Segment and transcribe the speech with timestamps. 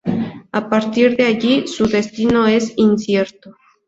[0.51, 3.55] A partir de allí su destino es incierto.